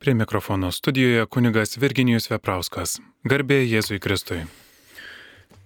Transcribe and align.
Prie 0.00 0.14
mikrofono 0.14 0.72
studijoje 0.72 1.26
kunigas 1.26 1.76
Virginijus 1.76 2.30
Veprauskas. 2.30 2.94
Garbė 3.28 3.58
Jėzui 3.68 3.98
Kristui. 4.00 4.38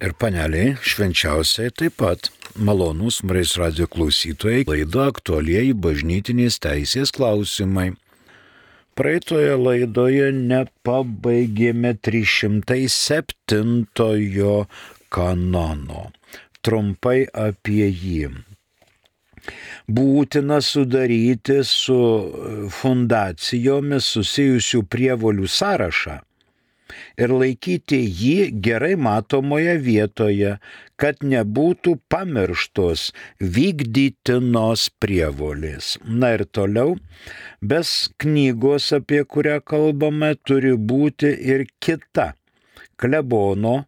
Ir 0.03 0.11
paneliai 0.19 0.73
švenčiausiai 0.83 1.71
taip 1.71 1.95
pat 2.03 2.31
malonūs 2.59 3.21
Marais 3.23 3.53
radio 3.61 3.87
klausytojai 3.87 4.65
laida 4.67 5.05
aktualieji 5.13 5.77
bažnytinės 5.85 6.59
teisės 6.67 7.15
klausimai. 7.15 7.93
Praeitoje 8.99 9.55
laidoje 9.55 10.33
nepabaigėme 10.35 11.95
307 12.09 13.87
kanono. 15.15 16.03
Trumpai 16.67 17.21
apie 17.47 17.87
jį 17.87 18.35
būtina 19.89 20.61
sudaryti 20.65 21.61
su 21.69 21.99
fundacijomis 22.83 24.13
susijusių 24.17 24.85
prievolių 24.95 25.51
sąrašą 25.59 26.21
ir 27.21 27.33
laikyti 27.33 27.99
jį 28.05 28.39
gerai 28.67 28.95
matomoje 29.07 29.77
vietoje, 29.87 30.57
kad 31.01 31.25
nebūtų 31.27 31.97
pamirštos 32.13 33.09
vykdytinos 33.57 34.87
prievolės. 35.03 35.95
Na 36.05 36.35
ir 36.37 36.47
toliau, 36.59 36.97
bes 37.63 37.95
knygos, 38.23 38.93
apie 38.99 39.25
kurią 39.25 39.61
kalbame, 39.73 40.35
turi 40.47 40.75
būti 40.93 41.33
ir 41.55 41.67
kita 41.83 42.33
klebono 43.01 43.83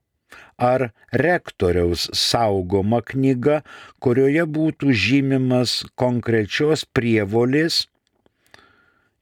ar 0.58 0.90
rektoriaus 1.12 2.08
saugoma 2.16 3.02
knyga, 3.04 3.62
kurioje 4.00 4.44
būtų 4.48 4.92
žymimas 4.92 5.84
konkrečios 5.94 6.84
prievolės, 6.84 7.88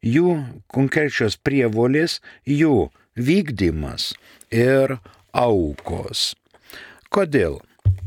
jų 0.05 0.45
konkrečios 0.69 1.37
prievolės, 1.37 2.21
jų 2.47 2.91
vykdymas 3.17 4.15
ir 4.51 4.99
aukos. 5.33 6.35
Kodėl? 7.11 7.61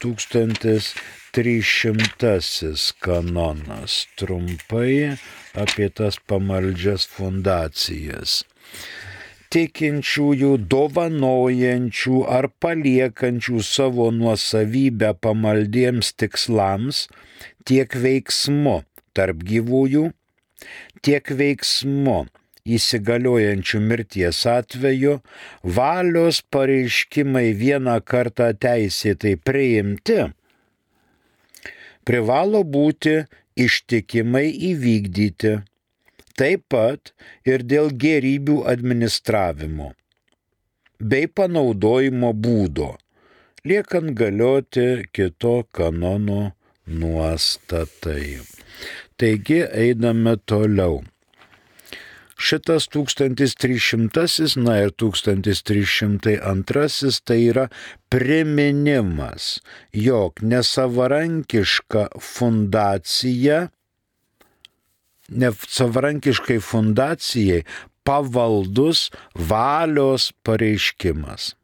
1300 1.37 2.93
kanonas. 3.05 4.07
Trumpai 4.17 5.17
apie 5.53 5.89
tas 5.93 6.17
pamaldžias 6.29 7.05
fundacijas. 7.13 8.41
Tikinčiųjų 9.53 10.51
dovanojančių 10.73 12.17
ar 12.37 12.49
paliekančių 12.63 13.61
savo 13.63 14.09
nuosavybę 14.11 15.13
pamaldiems 15.21 16.09
tikslams 16.19 17.05
tiek 17.69 17.93
veiksmu 17.93 18.81
tarp 19.15 19.45
gyvųjų, 19.47 20.09
tiek 21.05 21.31
veiksmu 21.41 22.17
įsigaliojančių 22.67 23.79
mirties 23.89 24.41
atveju, 24.51 25.19
valios 25.63 26.41
pareiškimai 26.51 27.53
vieną 27.61 28.01
kartą 28.03 28.49
teisėtai 28.65 29.37
priimti, 29.39 30.19
privalo 32.07 32.63
būti 32.63 33.15
ištikimai 33.67 34.47
įvykdyti, 34.71 35.53
taip 36.39 36.67
pat 36.73 37.13
ir 37.45 37.65
dėl 37.67 37.91
gerybių 38.03 38.61
administravimo 38.73 39.93
bei 40.99 41.27
panaudojimo 41.27 42.31
būdo, 42.33 42.95
liekant 43.67 44.13
galioti 44.17 44.87
kito 45.13 45.57
kanono 45.71 46.53
nuostatai. 46.87 48.41
Taigi 49.17 49.61
einame 49.65 50.37
toliau. 50.45 51.03
Šitas 52.37 52.85
1300, 52.93 54.61
na 54.61 54.75
ir 54.83 54.91
1302 54.93 57.21
tai 57.25 57.39
yra 57.49 57.65
priminimas, 58.13 59.57
jog 59.91 60.37
nesavarankiška 60.41 62.07
fundacija, 62.21 63.67
nesavarankiškai 65.29 66.59
fundacijai 66.61 67.63
pavaldus 68.05 69.11
valios 69.33 70.31
pareiškimas. 70.43 71.55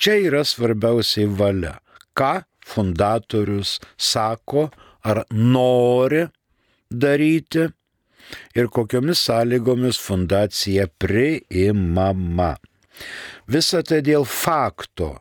Čia 0.00 0.14
yra 0.28 0.44
svarbiausiai 0.44 1.26
valia. 1.40 1.74
Ką 2.16 2.42
fundatorius 2.64 3.80
sako 3.96 4.68
ar 5.02 5.24
nori 5.32 6.26
daryti 6.90 7.68
ir 8.54 8.68
kokiomis 8.68 9.22
sąlygomis 9.26 9.98
fundacija 10.00 10.86
priimama. 11.00 12.54
Visą 13.50 13.82
tai 13.86 14.00
dėl 14.06 14.26
fakto, 14.28 15.14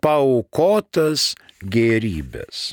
paukotas 0.01 1.33
gerybės. 1.75 2.71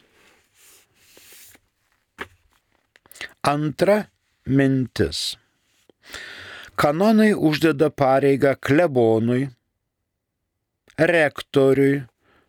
Antra 3.49 3.99
mintis. 4.47 5.37
Kanonai 6.79 7.33
uždeda 7.35 7.91
pareigą 7.91 8.55
klebonui, 8.63 9.49
rektoriui, 10.99 12.05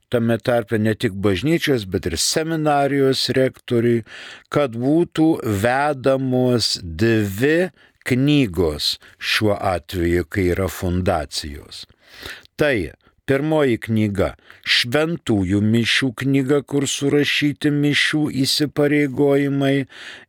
tame 0.09 0.37
tarpe 0.37 0.79
ne 0.81 0.95
tik 0.95 1.13
bažnyčios, 1.25 1.85
bet 1.89 2.05
ir 2.09 2.17
seminarijos 2.19 3.29
rektoriui, 3.37 4.03
kad 4.53 4.77
būtų 4.77 5.27
vedamos 5.63 6.77
dvi 6.83 7.69
knygos 8.09 8.97
šiuo 9.19 9.55
atveju, 9.55 10.25
kai 10.25 10.45
yra 10.53 10.67
fundacijos. 10.71 11.85
Tai 12.59 12.91
pirmoji 13.29 13.77
knyga- 13.85 14.29
šventųjų 14.75 15.59
mišių 15.73 16.09
knyga, 16.21 16.59
kur 16.65 16.83
surašyti 16.89 17.69
mišių 17.69 18.23
įsipareigojimai 18.43 19.77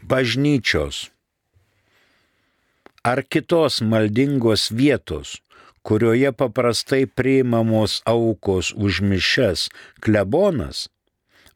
Bažnyčios 0.00 1.10
ar 3.04 3.24
kitos 3.24 3.80
maldingos 3.80 4.70
vietos, 4.72 5.40
kurioje 5.82 6.32
paprastai 6.36 7.06
priimamos 7.06 8.00
aukos 8.04 8.72
už 8.76 9.00
mišes 9.00 9.68
klebonas 10.04 10.88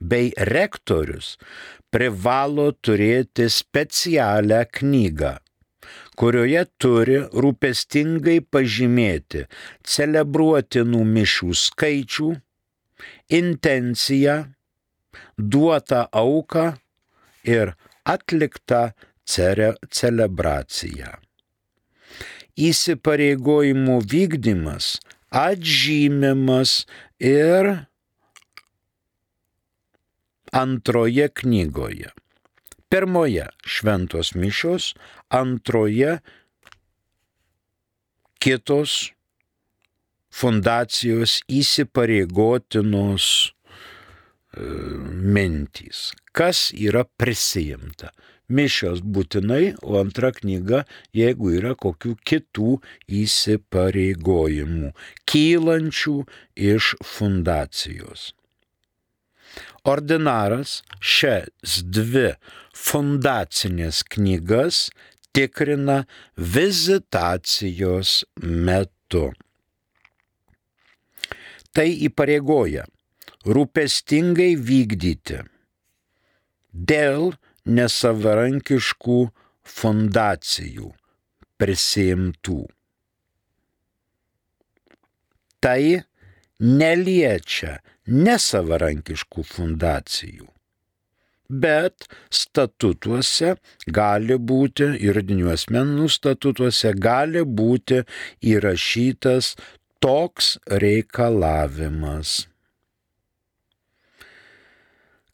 bei 0.01 0.33
rektorius 0.37 1.37
privalo 1.95 2.73
turėti 2.83 3.47
specialią 3.55 4.65
knygą, 4.79 5.37
kurioje 6.19 6.65
turi 6.83 7.21
rūpestingai 7.45 8.41
pažymėti 8.51 9.45
celebruotinų 9.95 11.03
mišių 11.15 11.51
skaičių, 11.63 12.31
intenciją, 13.39 14.37
duotą 15.39 16.03
auką 16.25 16.67
ir 17.47 17.75
atliktą 18.17 18.83
cere 19.25 19.71
celebraciją. 19.87 21.15
Įsipareigojimų 22.55 24.01
vykdymas 24.11 24.97
atžymimas 25.35 26.85
ir 27.19 27.71
antroje 30.55 31.29
knygoje. 31.29 32.11
Pirmoje 32.89 33.49
šventos 33.67 34.35
mišios, 34.39 34.93
antroje 35.29 36.19
kitos 38.39 39.11
fundacijos 40.31 41.41
įsipareigotinos 41.51 43.27
e, 43.43 43.51
mintys. 45.35 46.13
Kas 46.31 46.69
yra 46.71 47.03
prisijimta? 47.19 48.13
Mišios 48.47 49.01
būtinai, 49.01 49.73
o 49.83 49.99
antra 49.99 50.31
knyga, 50.37 50.85
jeigu 51.17 51.55
yra 51.59 51.75
kokių 51.75 52.15
kitų 52.29 52.79
įsipareigojimų, 53.25 54.93
kylančių 55.33 56.17
iš 56.71 56.95
fundacijos. 57.17 58.35
Ordinaras 59.85 60.83
šias 61.01 61.81
dvi 61.85 62.33
fundacinės 62.75 64.03
knygas 64.15 64.89
tikrina 65.35 66.05
vizitacijos 66.37 68.23
metu. 68.43 69.31
Tai 71.75 71.89
įpareigoja 72.09 72.87
rūpestingai 73.45 74.55
vykdyti 74.57 75.41
dėl 76.75 77.33
nesavarankiškų 77.65 79.19
fundacijų 79.75 80.91
prisimtų. 81.61 82.61
Tai 85.65 85.81
neliečia 86.65 87.79
nesavarankiškų 88.09 89.45
fundacijų. 89.49 90.49
Bet 91.49 92.07
statutuose 92.33 93.55
gali 93.87 94.39
būti, 94.41 94.87
juridinių 95.05 95.51
asmenų 95.53 96.09
statutuose 96.09 96.95
gali 96.97 97.45
būti 97.45 98.01
įrašytas 98.41 99.53
toks 100.01 100.55
reikalavimas. 100.81 102.47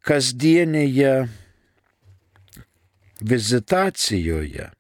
Kasdienėje 0.02 1.14
vizitacijoje 3.20 4.70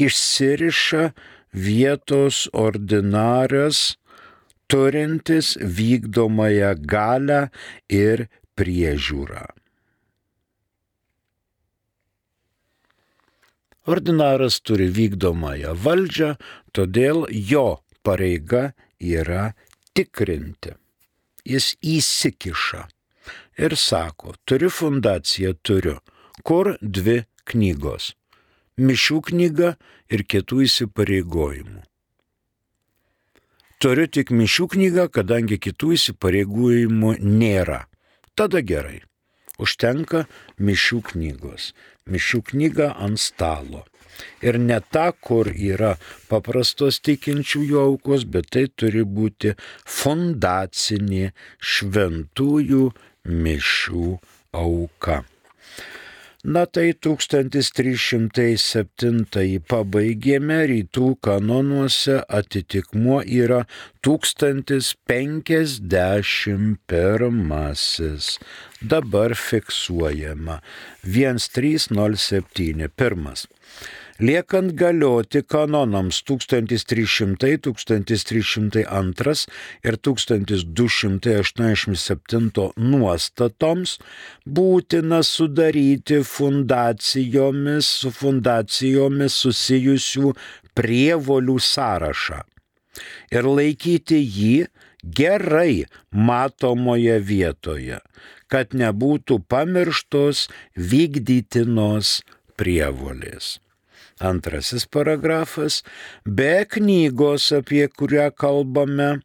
išsiriša 0.00 1.10
vietos 1.52 2.46
ordinarias 2.56 3.99
turintis 4.70 5.56
vykdomąją 5.78 6.74
galę 6.94 7.40
ir 7.88 8.28
priežiūrą. 8.58 9.44
Ordinaras 13.90 14.60
turi 14.60 14.86
vykdomąją 14.96 15.74
valdžią, 15.84 16.30
todėl 16.76 17.26
jo 17.32 17.80
pareiga 18.06 18.70
yra 19.00 19.50
tikrinti. 19.96 20.76
Jis 21.44 21.72
įsikiša 21.80 22.84
ir 23.64 23.76
sako, 23.76 24.36
turiu 24.44 24.70
fundaciją, 24.70 25.56
turiu. 25.66 25.98
Kur 26.46 26.76
dvi 26.80 27.24
knygos? 27.50 28.14
Mišių 28.80 29.18
knyga 29.28 29.74
ir 30.12 30.24
kitų 30.24 30.62
įsipareigojimų. 30.68 31.89
Turiu 33.80 34.10
tik 34.12 34.28
mišių 34.36 34.64
knygą, 34.74 35.06
kadangi 35.08 35.56
kitų 35.64 35.94
įsipareigojimų 35.96 37.14
nėra. 37.24 37.86
Tada 38.36 38.60
gerai. 38.60 38.98
Užtenka 39.56 40.26
mišių 40.60 40.98
knygos. 41.06 41.70
Mišių 42.04 42.42
knyga 42.50 42.90
ant 43.06 43.22
stalo. 43.24 43.86
Ir 44.44 44.60
ne 44.60 44.76
ta, 44.84 45.06
kur 45.16 45.48
yra 45.48 45.94
paprastos 46.28 47.00
tikinčiųjų 47.08 47.80
aukos, 47.80 48.28
bet 48.28 48.52
tai 48.52 48.66
turi 48.68 49.00
būti 49.00 49.56
fundacinė 49.96 51.32
šventųjų 51.72 52.86
mišių 53.48 54.06
auka. 54.60 55.22
Na 56.40 56.62
tai 56.64 56.96
1307 56.96 59.60
pabaigėme, 59.68 60.56
rytų 60.70 61.20
kanonuose 61.20 62.24
atitikmuo 62.32 63.20
yra 63.28 63.68
1051. 64.00 65.84
Dabar 68.80 69.36
fiksuojama 69.36 70.64
1307. 71.04 72.88
Pirmas 72.88 73.44
liekant 74.20 74.72
galioti 74.76 75.40
kanonams 75.42 76.22
1300, 76.28 77.58
1302 77.66 79.46
ir 79.84 79.96
1287 79.96 82.72
nuostatoms 82.92 83.98
būtina 84.58 85.20
sudaryti 85.26 86.18
fundacijomis 86.34 87.86
su 88.02 88.10
fundacijomis 88.20 89.32
susijusių 89.44 90.28
prievolių 90.76 91.58
sąrašą. 91.72 92.40
ir 93.30 93.44
laikyti 93.46 94.18
jį 94.20 94.66
gerai 95.18 95.86
matomoje 96.10 97.16
vietoje, 97.30 97.98
kad 98.50 98.74
nebūtų 98.76 99.38
pamirštos 99.48 100.48
vykdytinos 100.92 102.08
prievolės. 102.60 103.46
Antrasis 104.20 104.84
paragrafas- 104.86 105.82
be 106.38 106.64
knygos, 106.68 107.52
apie 107.56 107.88
kurią 107.88 108.30
kalbame 108.36 109.22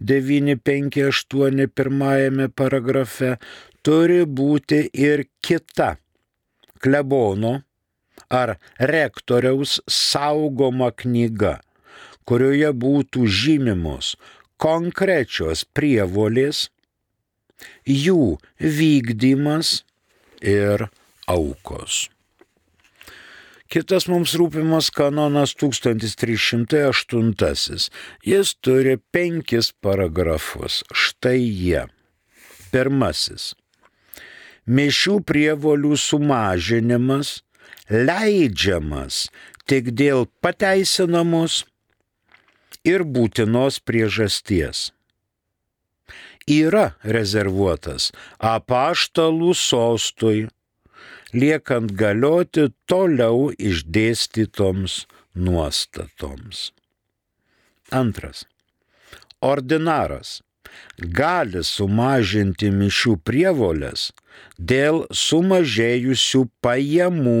958 0.00 1.66
pirmajame 1.66 2.48
paragrafe, 2.48 3.36
turi 3.82 4.24
būti 4.24 4.88
ir 4.94 5.26
kita 5.42 5.96
klebono 6.80 7.62
ar 8.30 8.56
rektoriaus 8.78 9.80
saugoma 9.90 10.90
knyga, 10.90 11.60
kurioje 12.26 12.72
būtų 12.72 13.26
žymimos 13.26 14.14
konkrečios 14.62 15.64
prievolės, 15.76 16.68
jų 17.86 18.38
vykdymas 18.60 19.82
ir 20.40 20.88
aukos. 21.26 22.06
Kitas 23.72 24.04
mums 24.06 24.36
rūpimas 24.38 24.92
kanonas 24.94 25.50
1308. 25.58 27.90
Jis 28.22 28.54
turi 28.62 28.94
penkis 29.12 29.72
paragrafus. 29.82 30.84
Štai 30.94 31.42
jie. 31.42 31.86
Pirmasis. 32.70 33.54
Mišių 34.66 35.22
prievolių 35.26 35.96
sumažinimas 35.98 37.42
leidžiamas 37.90 39.30
tik 39.66 39.90
dėl 39.98 40.26
pateisinamos 40.42 41.64
ir 42.86 43.02
būtinos 43.06 43.80
priežasties. 43.82 44.92
Yra 46.46 46.94
rezervuotas 47.02 48.12
apaštalų 48.38 49.50
sostui, 49.58 50.46
liekant 51.40 51.92
galioti 52.00 52.68
toliau 52.90 53.50
išdėstytoms 53.70 55.04
nuostatoms. 55.36 56.70
Antras. 57.92 58.44
Ordinaras 59.44 60.40
gali 60.98 61.62
sumažinti 61.64 62.72
mišių 62.72 63.14
prievolės 63.28 64.08
dėl 64.72 65.04
sumažėjusių 65.24 66.42
pajamų 66.64 67.40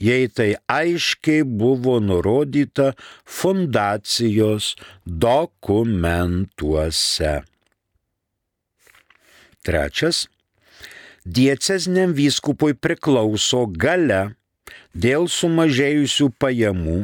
jei 0.00 0.28
tai 0.28 0.54
aiškiai 0.68 1.42
buvo 1.42 2.00
nurodyta 2.00 2.92
fundacijos 3.24 4.76
dokumentuose. 5.04 7.42
Trečias. 9.64 10.28
Diecezniam 11.26 12.12
vyskupui 12.14 12.76
priklauso 12.78 13.64
gale 13.66 14.20
dėl 14.94 15.26
sumažėjusių 15.26 16.28
pajamų, 16.38 16.98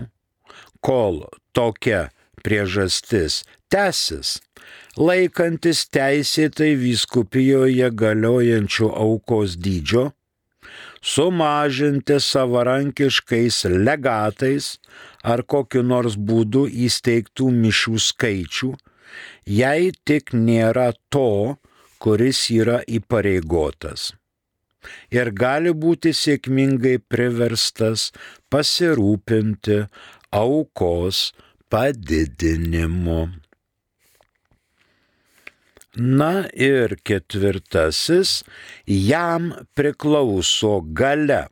kol 0.79 1.25
tokia 1.51 2.05
priežastis 2.47 3.43
tęsis, 3.73 4.37
laikantis 4.95 5.83
teisėtai 5.91 6.73
vyskupijoje 6.79 7.91
galiojančių 7.91 8.93
aukos 8.95 9.59
dydžio 9.59 10.13
sumažinti 11.03 12.21
savarankiškais 12.23 13.65
legatais 13.87 14.79
ar 15.27 15.43
kokiu 15.43 15.83
nors 15.83 16.15
būdu 16.15 16.69
įsteigtų 16.87 17.51
mišių 17.59 17.99
skaičių, 18.07 18.71
jei 19.59 19.91
tik 20.07 20.31
nėra 20.31 20.93
to, 21.11 21.59
kuris 22.03 22.49
yra 22.51 22.81
įpareigotas. 22.99 24.11
Ir 25.15 25.31
gali 25.31 25.71
būti 25.85 26.11
sėkmingai 26.11 26.97
priverstas 27.13 28.11
pasirūpinti 28.51 29.79
aukos 30.35 31.29
padidinimu. 31.71 33.21
Na 35.93 36.33
ir 36.57 36.97
ketvirtasis, 37.05 38.41
jam 38.89 39.53
priklauso 39.77 40.79
gale 40.99 41.45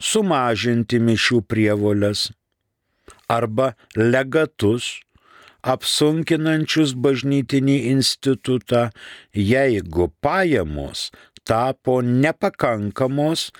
sumažinti 0.00 0.98
mišių 1.00 1.42
prievolės 1.44 2.30
arba 3.28 3.74
legatus, 3.94 4.88
apsunkinančius 5.66 6.94
bažnytinį 7.02 7.76
institutą, 7.92 8.88
jeigu 9.34 10.08
pajamos 10.22 11.10
tapo 11.46 12.00
nepakankamos 12.02 13.50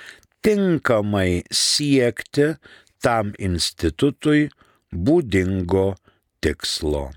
tinkamai 0.43 1.43
siekti 1.51 2.55
tam 3.03 3.33
institutui 3.39 4.49
būdingo 4.91 5.95
tikslo. 6.43 7.11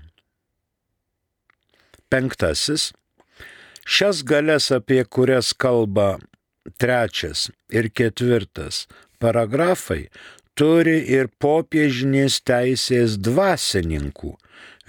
Penktasis. 2.10 2.90
Šias 3.90 4.20
galės, 4.26 4.68
apie 4.74 5.02
kurias 5.02 5.50
kalba 5.54 6.18
trečias 6.78 7.48
ir 7.74 7.88
ketvirtas 7.90 8.84
paragrafai, 9.22 10.04
turi 10.58 10.98
ir 11.16 11.30
popiežinės 11.42 12.40
teisės 12.46 13.16
dvasininkų, 13.18 14.34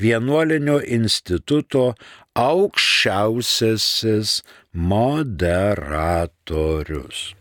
vienuolinio 0.02 0.78
instituto 0.98 1.94
aukščiausiasis 2.38 4.44
moderatorius. 4.74 7.36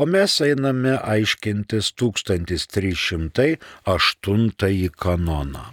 O 0.00 0.02
mes 0.08 0.40
einame 0.40 0.96
aiškintis 1.14 1.92
1308 2.00 4.88
kanoną. 5.04 5.64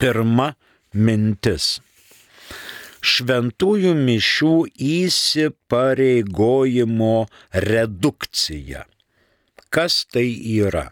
Pirma 0.00 0.48
mintis. 0.94 1.66
Šventųjų 3.00 3.92
mišių 3.96 4.54
įsipareigojimo 4.86 7.16
redukcija. 7.66 8.80
Kas 9.72 9.94
tai 10.12 10.28
yra? 10.60 10.86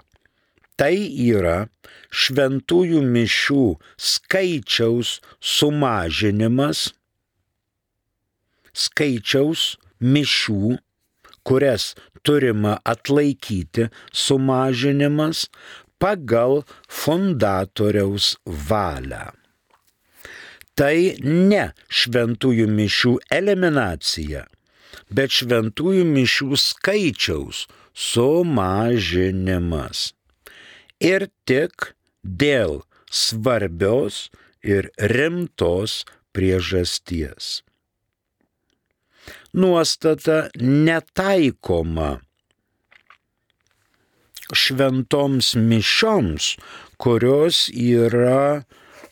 Tai 0.79 0.95
yra 0.95 1.67
šventųjų 2.11 3.00
mišių 3.15 3.65
skaičiaus 4.11 5.19
sumažinimas, 5.41 6.93
skaičiaus 8.73 9.65
mišių, 10.00 10.77
kurias 11.49 11.95
turima 12.23 12.79
atlaikyti, 12.85 13.88
sumažinimas 14.12 15.49
pagal 15.99 16.62
fundatoriaus 16.87 18.37
valią 18.47 19.33
tai 20.79 21.19
ne 21.25 21.73
šventųjų 21.91 22.69
mišių 22.71 23.12
eliminacija, 23.35 24.45
bet 25.11 25.35
šventųjų 25.35 26.05
mišių 26.07 26.55
skaičiaus 26.62 27.67
sumažinimas. 27.99 30.15
Ir 31.03 31.27
tik 31.50 31.98
dėl 32.29 32.83
svarbios 33.11 34.29
ir 34.63 34.91
rimtos 34.99 36.05
priežasties. 36.37 37.63
Nuostata 39.53 40.51
netaikoma 40.61 42.21
šventoms 44.53 45.55
mišioms, 45.57 46.57
kurios 46.97 47.69
yra 47.73 48.65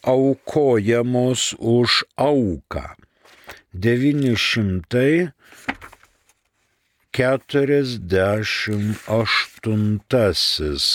aukojamos 0.03 1.55
už 1.59 2.05
auką. 2.17 2.95
948 3.77 5.29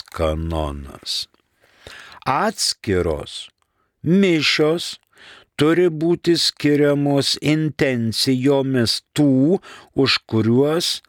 kanonas. 0.10 1.31
Atskiros 2.26 3.50
mišios 4.04 4.98
turi 5.58 5.88
būti 5.90 6.36
skiriamos 6.38 7.36
intencijomis 7.42 9.02
tų, 9.14 9.60
už 9.94 10.18
kuriuos 10.30 11.02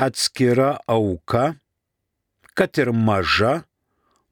atskira 0.00 0.74
auka, 0.90 1.54
kad 2.54 2.76
ir 2.78 2.92
maža, 2.92 3.64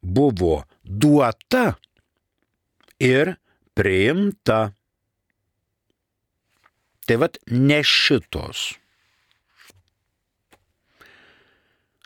buvo 0.03 0.65
duota 0.85 1.77
ir 3.01 3.37
priimta. 3.75 4.73
Tai 7.07 7.17
vad 7.19 7.39
ne 7.51 7.81
šitos. 7.83 8.73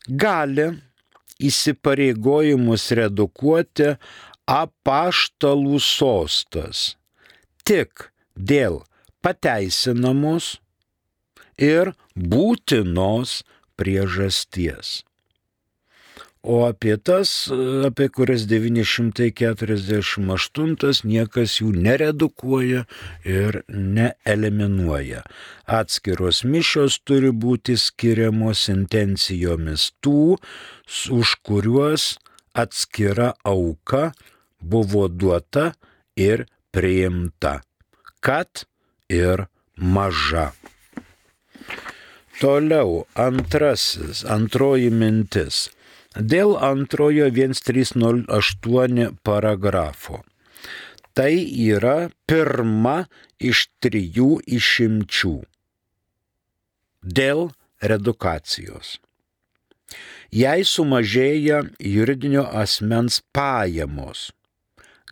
Gali 0.07 0.71
įsipareigojimus 1.41 2.91
redukuoti 2.99 3.95
apaštalų 4.47 5.81
sostas 5.83 6.95
tik 7.67 8.09
dėl 8.37 8.83
pateisinamos 9.25 10.57
ir 11.59 11.93
būtinos 12.15 13.41
priežasties. 13.77 15.06
O 16.47 16.63
apie 16.63 16.95
tas, 16.97 17.51
apie 17.87 18.07
kurias 18.15 18.47
948 18.47 21.03
niekas 21.11 21.59
jų 21.59 21.75
neredukuoja 21.75 22.87
ir 23.27 23.67
neeliminuoja. 23.67 25.27
Atskiros 25.67 26.47
mišios 26.47 27.03
turi 27.03 27.35
būti 27.35 27.75
skiriamos 27.75 28.71
intencijomis 28.71 29.91
tų, 29.99 30.39
už 31.19 31.35
kuriuos 31.43 32.23
atskira 32.55 33.35
auka 33.43 34.15
buvo 34.63 35.11
duota 35.11 35.75
ir 36.15 36.47
priimta, 36.71 37.67
kad 38.23 38.71
ir 39.11 39.51
maža. 39.75 40.55
Toliau 42.39 43.03
antrasis, 43.19 44.23
antroji 44.29 44.93
mintis 44.95 45.75
dėl 46.17 46.57
antrojo 46.57 47.29
1308 47.31 49.17
paragrafo. 49.23 50.23
Tai 51.17 51.33
yra 51.33 52.11
pirma 52.29 53.07
iš 53.41 53.69
trijų 53.81 54.41
išimčių 54.45 55.37
dėl 57.07 57.51
redukacijos. 57.81 58.99
Jei 60.35 60.65
sumažėja 60.67 61.63
juridinio 61.79 62.45
asmens 62.51 63.23
pajamos, 63.33 64.33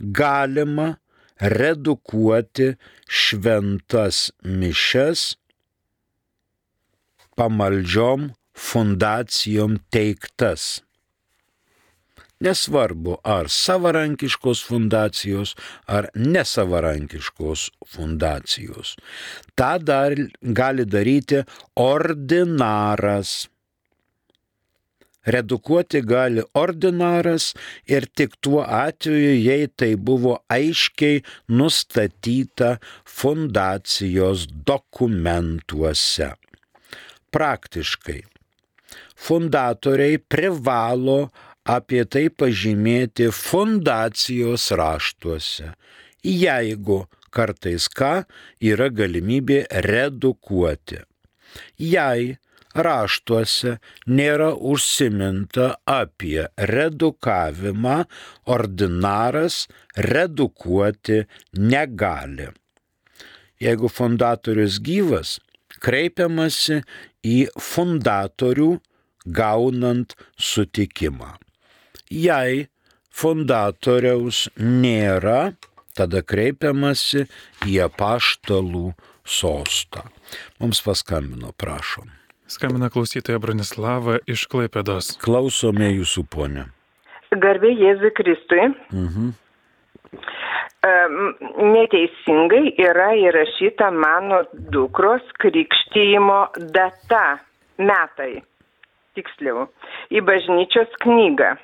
galima 0.00 0.98
redukuoti 1.40 2.74
šventas 3.08 4.32
mišes 4.42 5.36
pamaldžiom 7.38 8.32
fundacijom 8.54 9.78
teiktas 9.90 10.83
Nesvarbu, 12.44 13.18
ar 13.24 13.48
savarankiškos 13.48 14.60
fundacijos, 14.68 15.54
ar 15.88 16.10
nesavarankiškos 16.14 17.70
fundacijos. 17.94 18.94
Ta 19.56 19.78
dar 19.78 20.12
gali 20.42 20.84
daryti 20.84 21.44
ordinaras. 21.80 23.48
Redukuoti 25.24 26.02
gali 26.04 26.42
ordinaras 26.52 27.54
ir 27.88 28.04
tik 28.12 28.36
tuo 28.44 28.60
atveju, 28.60 29.32
jei 29.40 29.70
tai 29.72 29.94
buvo 29.96 30.36
aiškiai 30.52 31.22
nustatyta 31.48 32.76
fundacijos 33.08 34.44
dokumentuose. 34.68 36.28
Praktiškai 37.32 38.20
fundatoriai 39.16 40.18
privalo 40.18 41.28
apie 41.64 42.04
tai 42.04 42.28
pažymėti 42.28 43.30
fundacijos 43.32 44.68
raštuose, 44.76 45.72
jeigu 46.24 47.04
kartais 47.34 47.88
ką 47.90 48.24
yra 48.62 48.90
galimybė 48.92 49.64
redukuoti. 49.88 51.00
Jei 51.78 52.36
raštuose 52.74 53.78
nėra 54.10 54.50
užsiminta 54.54 55.74
apie 55.86 56.48
redukavimą, 56.58 58.02
ordinaras 58.50 59.64
redukuoti 59.96 61.22
negali. 61.54 62.50
Jeigu 63.62 63.88
fundatorius 63.88 64.80
gyvas, 64.82 65.38
kreipiamasi 65.80 66.82
į 67.24 67.38
fundatorių 67.56 68.74
gaunant 69.24 70.18
sutikimą. 70.36 71.43
Jei 72.10 72.66
fundatoriaus 73.14 74.48
nėra, 74.58 75.54
tada 75.94 76.22
kreipiamasi 76.26 77.24
į 77.70 77.78
apaštalų 77.86 78.92
sostą. 79.24 80.04
Mums 80.60 80.82
paskambino, 80.84 81.54
prašom. 81.56 82.10
Skambina 82.50 82.90
klausytoja 82.92 83.40
Branislava 83.40 84.18
iš 84.28 84.44
Klaipėdos. 84.52 85.14
Klausome 85.22 85.88
jūsų, 85.94 86.26
ponė. 86.28 86.66
Garbė 87.32 87.72
Jėzui 87.72 88.12
Kristui. 88.14 88.68
Mhm. 88.92 89.32
Neteisingai 91.74 92.74
yra 92.84 93.14
įrašyta 93.16 93.88
mano 93.90 94.42
dukros 94.52 95.24
krikštyjimo 95.40 96.40
data, 96.76 97.38
metai, 97.80 98.42
tiksliau, 99.16 99.64
į 100.12 100.20
bažnyčios 100.28 100.92
knygą. 101.00 101.54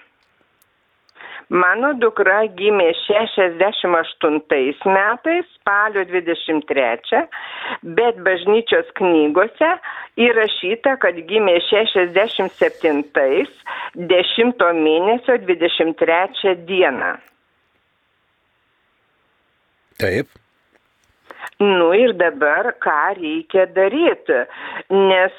Mano 1.50 1.88
dukra 1.98 2.44
gimė 2.54 2.92
68 2.94 4.36
metais, 4.86 5.48
spalio 5.56 6.04
23, 6.06 7.22
bet 7.98 8.20
bažnyčios 8.22 8.92
knygose 9.00 9.70
įrašyta, 10.26 10.94
kad 11.02 11.18
gimė 11.26 11.56
67, 11.66 13.02
10 14.14 14.62
mėnesio 14.78 15.40
23 15.48 16.54
dieną. 16.70 17.10
Taip. 19.98 20.39
Nu 21.61 21.90
ir 21.94 22.14
dabar 22.16 22.72
ką 22.81 22.98
reikia 23.20 23.66
daryti, 23.76 24.44
nes 24.90 25.37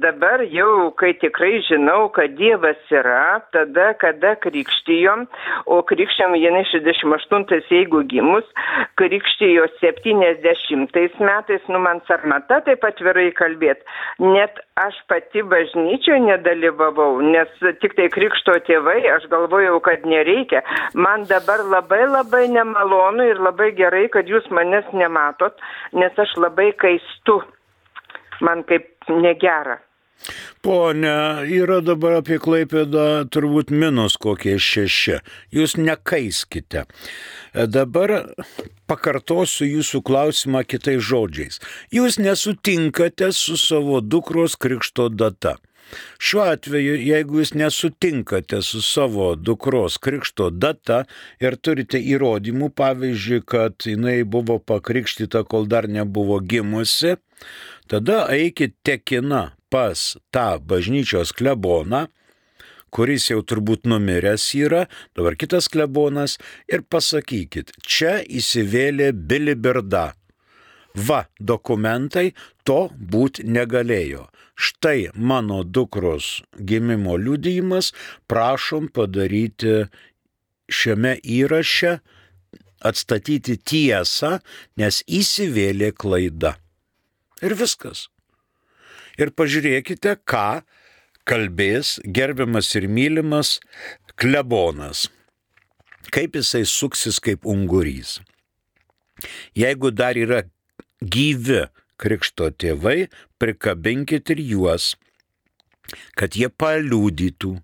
dabar 0.00 0.42
jau, 0.52 0.90
kai 0.96 1.14
tikrai 1.20 1.60
žinau, 1.64 2.08
kad 2.12 2.36
Dievas 2.36 2.80
yra, 2.92 3.40
tada, 3.52 3.92
kada 4.00 4.34
krikštijom, 4.42 5.26
o 5.66 5.80
krikščiam 5.88 6.36
jinai 6.36 6.64
68, 6.68 7.62
jeigu 7.72 8.02
gimus, 8.10 8.46
krikštijo 9.00 9.66
70 9.80 11.20
metais, 11.24 11.68
nu 11.68 11.80
man 11.80 12.02
sarmata 12.08 12.60
taip 12.66 12.84
atvirai 12.84 13.30
kalbėti, 13.36 13.86
net 14.20 14.60
aš 14.78 14.98
pati 15.10 15.42
bažnyčioje 15.42 16.20
nedalyvavau, 16.28 17.20
nes 17.24 17.50
tik 17.82 17.96
tai 17.98 18.08
krikšto 18.12 18.58
tėvai, 18.68 19.00
aš 19.16 19.28
galvojau, 19.32 19.80
kad 19.84 20.04
nereikia. 20.06 20.62
Man 20.94 21.24
dabar 21.30 21.64
labai 21.64 22.04
labai 22.06 22.44
nemalonu 22.52 23.26
ir 23.32 23.40
labai 23.42 23.72
gerai, 23.78 24.06
kad 24.12 24.28
jūs 24.30 24.46
manęs 24.54 24.86
nematot, 25.18 25.54
nes 25.92 26.12
aš 26.18 26.36
labai 26.36 26.72
kaistu 26.76 27.42
man 28.40 28.62
kaip 28.64 28.88
negera. 29.08 29.78
Pone, 30.62 31.46
yra 31.46 31.78
dabar 31.80 32.16
apie 32.18 32.40
Klaipėdą 32.42 33.28
turbūt 33.30 33.70
minus 33.70 34.16
kokie 34.18 34.56
šeši. 34.58 35.20
Jūs 35.54 35.76
nekaiskite. 35.78 36.82
Dabar 37.54 38.34
pakartosiu 38.90 39.68
jūsų 39.68 40.02
klausimą 40.02 40.64
kitais 40.66 41.04
žodžiais. 41.06 41.60
Jūs 41.94 42.18
nesutinkate 42.18 43.30
su 43.30 43.56
savo 43.56 44.00
dukros 44.02 44.58
krikšto 44.58 45.08
data. 45.08 45.54
Šiuo 46.18 46.44
atveju, 46.52 46.96
jeigu 47.00 47.40
jūs 47.40 47.54
nesutinkate 47.56 48.60
su 48.66 48.82
savo 48.84 49.30
dukros 49.36 49.98
krikšto 50.02 50.50
data 50.50 51.04
ir 51.42 51.56
turite 51.56 52.00
įrodymų, 52.00 52.70
pavyzdžiui, 52.78 53.44
kad 53.46 53.88
jinai 53.88 54.20
buvo 54.24 54.58
pakrikštyta, 54.58 55.44
kol 55.48 55.68
dar 55.70 55.88
nebuvo 55.88 56.40
gimusi, 56.40 57.16
tada 57.88 58.26
eikit 58.34 58.76
tekina 58.84 59.52
pas 59.70 60.16
tą 60.34 60.58
bažnyčios 60.64 61.32
kleboną, 61.36 62.06
kuris 62.90 63.28
jau 63.30 63.42
turbūt 63.44 63.88
numiręs 63.88 64.48
yra, 64.58 64.86
dabar 65.16 65.36
kitas 65.40 65.68
klebonas, 65.72 66.38
ir 66.72 66.84
pasakykit, 66.88 67.74
čia 67.84 68.18
įsivėlė 68.24 69.12
Bilibirda. 69.12 70.17
Va, 70.98 71.24
dokumentai 71.38 72.32
to 72.66 72.88
būt 72.98 73.42
negalėjo. 73.44 74.26
Štai 74.58 75.10
mano 75.14 75.62
dukros 75.62 76.40
gimimo 76.58 77.14
liudijimas, 77.20 77.92
prašom 78.26 78.88
padaryti 78.90 79.84
šiame 80.66 81.14
įraše, 81.22 81.98
atstatyti 82.82 83.58
tiesą, 83.62 84.38
nes 84.78 85.02
įsivėlė 85.06 85.92
klaida. 85.94 86.56
Ir 87.42 87.54
viskas. 87.58 88.08
Ir 89.18 89.30
pažiūrėkite, 89.34 90.16
ką 90.26 90.62
kalbės 91.28 91.98
gerbiamas 92.06 92.70
ir 92.78 92.88
mylimas 92.90 93.58
klebonas. 94.18 95.06
Kaip 96.14 96.38
jisai 96.38 96.64
suksis 96.66 97.18
kaip 97.20 97.46
ungurys. 97.46 98.18
Jeigu 99.58 99.90
dar 99.90 100.16
yra 100.16 100.44
gyvi 101.02 101.66
krikšto 101.98 102.50
tėvai, 102.54 103.08
prikabinkit 103.42 104.30
ir 104.34 104.42
juos, 104.52 104.92
kad 106.18 106.36
jie 106.38 106.48
paliūdytų, 106.48 107.56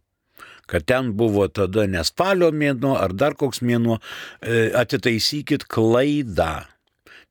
kad 0.71 0.87
ten 0.89 1.13
buvo 1.19 1.47
tada 1.49 1.87
ne 1.91 2.03
spalio 2.07 2.51
mėnuo 2.51 2.97
ar 2.99 3.15
dar 3.15 3.37
koks 3.39 3.63
mėnuo, 3.63 4.01
e, 4.41 4.71
atitaisykit 4.75 5.69
klaidą. 5.71 6.67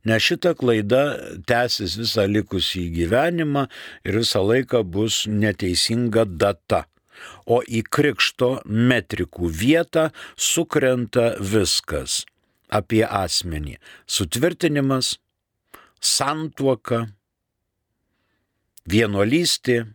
Nes 0.03 0.23
šita 0.23 0.51
klaida 0.59 1.03
tęsis 1.47 1.95
visą 1.95 2.25
likusį 2.27 2.89
gyvenimą 2.91 3.69
ir 4.03 4.19
visą 4.19 4.41
laiką 4.43 4.83
bus 4.83 5.23
neteisinga 5.27 6.25
data. 6.27 6.83
O 7.47 7.61
į 7.63 7.85
krikšto 7.87 8.57
metrikų 8.67 9.47
vietą 9.47 10.09
sukrenta 10.35 11.33
viskas 11.39 12.23
apie 12.73 13.03
asmenį. 13.05 13.77
Sutvirtinimas, 14.09 15.17
santuoka, 16.03 17.07
vienuolystė, 18.89 19.85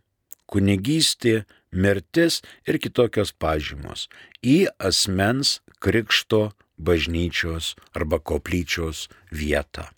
kunigystė, 0.49 1.43
mirtis 1.71 2.41
ir 2.65 2.79
kitokios 2.81 3.31
pažymos 3.37 4.07
į 4.41 4.65
asmens 4.81 5.59
krikšto 5.83 6.49
bažnyčios 6.79 7.75
arba 7.93 8.19
koplyčios 8.19 9.07
vietą. 9.31 9.89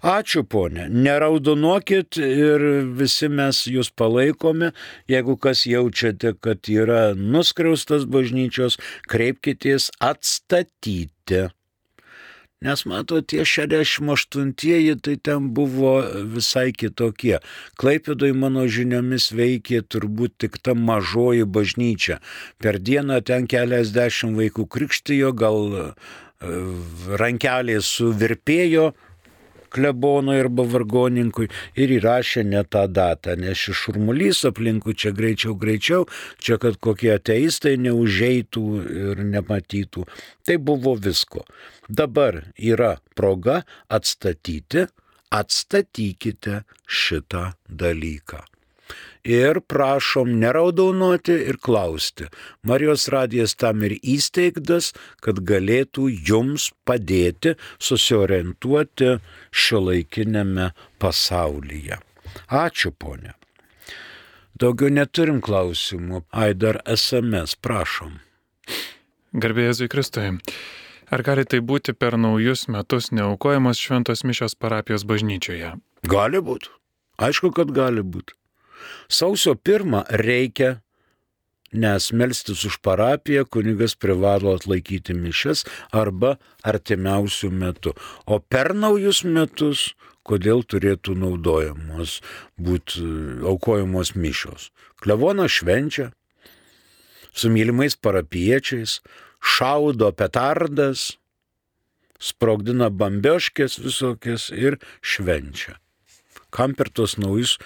Ačiū 0.00 0.46
ponė, 0.48 0.86
neraudonuokit 0.88 2.16
ir 2.24 2.62
visi 2.96 3.28
mes 3.28 3.66
jūs 3.68 3.90
palaikome. 3.92 4.70
Jeigu 5.12 5.36
kas 5.36 5.66
jaučiate, 5.68 6.32
kad 6.40 6.70
yra 6.72 7.12
nuskriaustas 7.12 8.06
bažnyčios, 8.08 8.78
kreipkitės 9.12 9.90
atstatyti. 10.00 11.50
Nes 12.60 12.82
mato, 12.84 13.22
tie 13.24 13.40
68-ieji 13.48 14.98
tai 15.00 15.14
ten 15.16 15.46
buvo 15.56 15.94
visai 16.28 16.74
kitokie. 16.76 17.38
Klaipėdoj 17.80 18.34
mano 18.36 18.66
žiniomis 18.68 19.30
veikė 19.32 19.80
turbūt 19.88 20.34
tik 20.44 20.58
ta 20.60 20.74
mažoji 20.76 21.46
bažnyčia. 21.48 22.18
Per 22.60 22.76
dieną 22.76 23.22
ten 23.24 23.48
keliasdešimt 23.48 24.36
vaikų 24.36 24.66
krikštijo, 24.76 25.32
gal 25.40 25.72
e, 25.72 25.86
rankelės 27.16 27.88
suvirpėjo, 27.96 28.90
klebonui 29.72 30.38
arba 30.42 30.66
vargoninkui 30.68 31.48
ir 31.80 31.94
įrašė 31.98 32.44
ne 32.50 32.62
tą 32.66 32.86
datą, 32.90 33.36
nes 33.40 33.58
šis 33.58 33.78
šurmulys 33.84 34.44
aplinkui 34.50 34.96
čia 34.98 35.14
greičiau, 35.16 35.56
greičiau, 35.60 36.06
čia 36.42 36.58
kad 36.62 36.78
kokie 36.82 37.14
ateistai 37.16 37.76
neužeitų 37.80 38.64
ir 39.06 39.24
nematytų. 39.32 40.06
Tai 40.46 40.60
buvo 40.70 40.96
visko. 40.98 41.46
Dabar 41.88 42.42
yra 42.56 42.96
proga 43.18 43.62
atstatyti, 43.88 44.86
atstatykite 45.30 46.62
šitą 46.86 47.50
dalyką 47.68 48.49
ir 49.24 49.60
prašom 49.60 50.32
neraudonuoti 50.40 51.36
ir 51.52 51.58
klausti. 51.62 52.28
Marijos 52.62 53.08
radijas 53.08 53.54
tam 53.56 53.84
ir 53.86 53.96
įsteigtas, 54.00 54.92
kad 55.20 55.42
galėtų 55.46 56.08
jums 56.28 56.70
padėti 56.84 57.56
susiorientuoti 57.78 59.18
šio 59.50 59.84
laikinėme 59.90 60.70
pasaulyje. 61.02 62.00
Ačiū, 62.48 62.92
ponė. 62.94 63.34
Daugiau 64.60 64.92
neturim 64.92 65.40
klausimų. 65.40 66.24
Ai, 66.36 66.52
dar 66.54 66.82
SMS, 66.84 67.56
prašom. 67.56 68.18
Garbėjai 69.32 69.88
Kristui. 69.88 70.34
Ar 71.10 71.24
gali 71.26 71.42
tai 71.42 71.58
būti 71.64 71.94
per 71.96 72.14
naujus 72.20 72.68
metus 72.70 73.08
neaukojamos 73.10 73.80
šventos 73.82 74.22
mišios 74.22 74.54
parapijos 74.54 75.02
bažnyčioje? 75.08 75.72
Gali 76.06 76.42
būti. 76.44 76.70
Aišku, 77.18 77.50
kad 77.56 77.72
gali 77.74 78.04
būti. 78.06 78.36
Sausio 79.08 79.56
pirmą 79.56 80.04
reikia, 80.08 80.78
nes 81.72 82.10
melstis 82.12 82.64
už 82.66 82.80
parapiją 82.82 83.44
kunigas 83.46 83.94
privalo 83.94 84.56
atlaikyti 84.58 85.14
mišes 85.14 85.64
arba 85.94 86.36
artimiausių 86.66 87.50
metų. 87.54 87.94
O 88.26 88.40
per 88.42 88.74
naujus 88.74 89.22
metus, 89.24 89.92
kodėl 90.26 90.64
turėtų 90.66 91.14
naudojamos 91.18 92.20
būti 92.58 93.04
aukojamos 93.46 94.14
mišios. 94.18 94.70
Klevona 95.00 95.46
švenčia 95.48 96.10
su 97.32 97.50
mylimais 97.50 97.96
parapiečiais, 97.96 98.98
šaudo 99.40 100.10
petardas, 100.12 101.16
sprogdina 102.20 102.90
bambioškės 102.90 103.78
visokias 103.80 104.50
ir 104.52 104.78
švenčia. 105.00 105.78
Kam 106.50 106.74
per 106.74 106.90
tos 106.90 107.16
naujus 107.16 107.56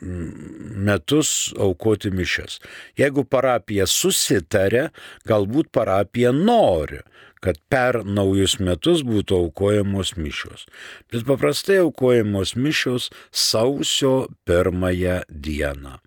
metus 0.00 1.52
aukoti 1.58 2.10
mišes. 2.14 2.58
Jeigu 2.98 3.24
parapija 3.24 3.86
susitarė, 3.88 4.88
galbūt 5.28 5.70
parapija 5.74 6.32
nori, 6.32 7.00
kad 7.40 7.60
per 7.70 8.02
naujus 8.04 8.58
metus 8.62 9.04
būtų 9.06 9.44
aukojamos 9.44 10.16
mišios. 10.18 10.66
Bet 11.12 11.26
paprastai 11.28 11.80
aukojamos 11.84 12.56
mišios 12.58 13.10
sausio 13.30 14.28
pirmąją 14.48 15.22
dieną. 15.28 15.98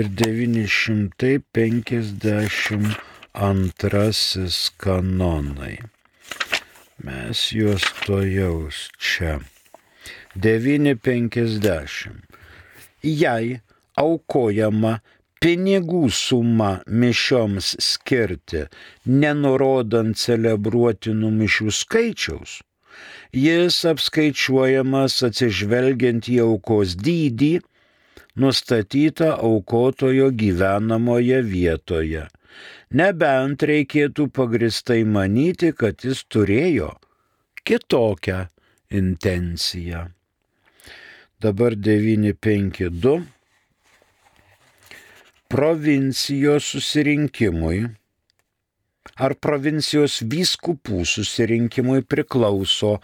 ir 0.01 0.05
951 0.21 3.12
antrasis 3.33 4.69
kanonai. 4.77 5.79
Mes 7.03 7.39
juos 7.51 7.81
to 8.05 8.21
jaus 8.21 8.89
čia. 9.01 9.39
9.50. 10.37 12.13
Jei 13.01 13.57
aukojama 13.97 14.99
pinigų 15.41 16.03
suma 16.13 16.69
mišioms 16.85 17.73
skirti, 17.81 18.67
nenurodant 19.05 20.17
celebruotinų 20.17 21.33
mišių 21.41 21.73
skaičiaus, 21.79 22.61
jis 23.33 23.79
apskaičiuojamas 23.89 25.17
atsižvelgiant 25.29 26.29
į 26.29 26.39
aukos 26.45 26.93
dydį, 27.01 27.51
nustatytą 28.37 29.33
aukotojo 29.41 30.29
gyvenamoje 30.37 31.41
vietoje 31.49 32.29
nebent 32.93 33.63
reikėtų 33.69 34.29
pagristai 34.33 35.01
manyti, 35.05 35.73
kad 35.75 36.05
jis 36.05 36.23
turėjo 36.29 36.93
kitokią 37.67 38.45
intenciją. 38.93 40.07
Dabar 41.43 41.75
952 41.75 43.17
provincijos 45.53 46.69
susirinkimui 46.73 47.83
ar 49.25 49.35
provincijos 49.45 50.21
vyskupų 50.31 51.03
susirinkimui 51.05 52.01
priklauso 52.09 52.95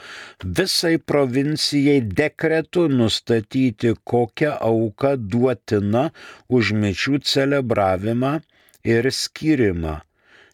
visai 0.59 0.95
provincijai 1.11 1.99
dekretu 2.21 2.87
nustatyti, 2.89 3.93
kokią 4.11 4.55
auką 4.69 5.15
duotina 5.33 6.07
už 6.47 6.73
mičių 6.81 7.19
celebravimą 7.33 8.39
ir 8.83 9.09
skirimą, 9.11 9.99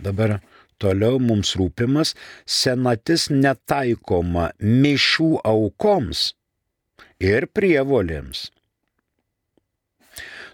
Dabar 0.01 0.39
toliau 0.81 1.21
mums 1.21 1.53
rūpimas 1.59 2.17
senatis 2.49 3.29
netaikoma 3.29 4.49
mišių 4.57 5.31
aukoms 5.45 6.31
ir 7.21 7.51
prievolėms. 7.53 8.47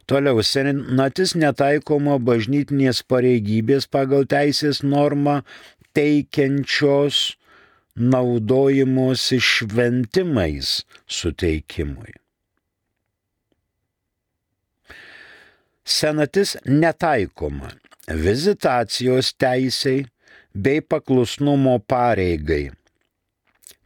Toliau 0.03 0.41
senatis 0.43 1.31
netaikoma 1.39 2.17
bažnytinės 2.19 2.99
pareigybės 3.07 3.87
pagal 3.87 4.25
teisės 4.27 4.81
normą 4.83 5.37
teikiančios 5.95 7.37
naudojimosi 7.95 9.39
šventimais 9.39 10.73
suteikimui. 11.07 12.17
Senatis 15.87 16.57
netaikoma 16.67 17.71
vizitacijos 18.27 19.33
teisiai 19.39 20.05
bei 20.53 20.83
paklusnumo 20.83 21.79
pareigai. 21.79 22.71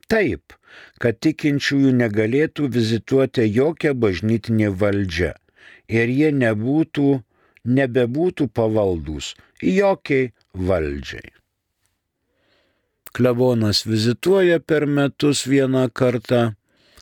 Taip, 0.10 0.54
kad 1.02 1.18
tikinčiųjų 1.22 1.94
negalėtų 2.02 2.70
vizituoti 2.74 3.46
jokią 3.54 3.94
bažnytinę 3.94 4.72
valdžią 4.82 5.36
ir 5.88 6.13
jie 6.13 6.32
nebūtų, 6.36 7.10
nebebūtų 7.80 8.52
pavaldus 8.54 9.34
jokiai 9.63 10.32
valdžiai 10.54 11.38
klebonas 13.17 13.82
vizituoja 13.89 14.60
per 14.60 14.86
metus 14.86 15.47
vieną 15.50 15.88
kartą 15.89 16.41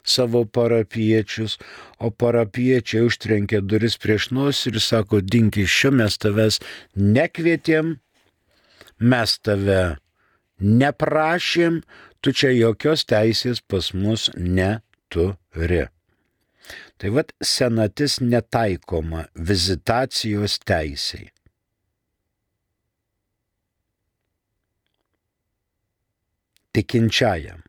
savo 0.06 0.46
parapiečius, 0.58 1.58
o 2.00 2.12
parapiečiai 2.22 3.04
užtrenkė 3.10 3.60
duris 3.66 3.98
prieš 4.02 4.30
nosį 4.38 4.72
ir 4.72 4.80
sako, 4.86 5.20
dink 5.34 5.58
iš 5.60 5.80
čia 5.82 5.92
mes 6.00 6.16
tavęs 6.22 6.60
nekvietėm, 7.18 7.96
mes 9.12 9.36
tave 9.44 9.82
neprašėm, 10.62 11.82
tu 12.22 12.32
čia 12.32 12.54
jokios 12.54 13.04
teisės 13.10 13.60
pas 13.66 13.92
mus 13.98 14.30
neturi. 14.38 15.88
Tai 16.98 17.10
vad 17.12 17.32
senatis 17.44 18.22
netaikoma 18.24 19.26
vizitacijos 19.36 20.60
teisiai. 20.64 21.32
tikinčiajam. 26.76 27.64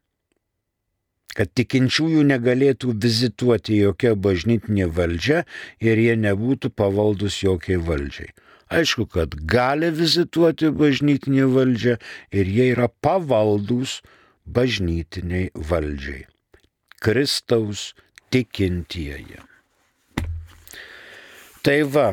Kad 1.36 1.52
tikinčiųjų 1.58 2.22
negalėtų 2.30 2.94
vizituoti 3.02 3.82
jokia 3.82 4.14
bažnytinė 4.16 4.86
valdžia 4.98 5.42
ir 5.84 6.00
jie 6.00 6.14
nebūtų 6.16 6.72
pavaldus 6.72 7.42
jokiai 7.42 7.76
valdžiai. 7.76 8.30
Aišku, 8.72 9.04
kad 9.12 9.36
gali 9.46 9.92
vizituoti 9.94 10.72
bažnytinė 10.74 11.44
valdžia 11.52 11.98
ir 12.32 12.48
jie 12.50 12.70
yra 12.72 12.88
pavaldus 13.04 14.00
bažnytiniai 14.48 15.52
valdžiai. 15.54 16.24
Kristaus 17.04 17.92
tikintieji. 18.36 19.40
Tai 21.64 21.76
va, 21.90 22.08